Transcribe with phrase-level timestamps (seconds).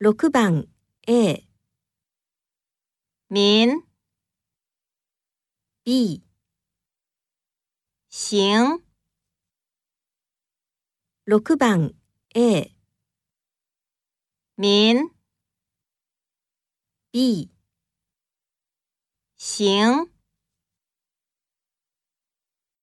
[0.00, 0.68] 6番
[1.08, 1.42] A、
[3.28, 3.82] 民、
[5.84, 6.22] B、
[8.08, 8.80] 行、
[11.26, 11.94] 6番
[12.36, 12.70] A、
[14.56, 15.10] 民、
[17.12, 17.50] B、
[19.36, 20.17] 行。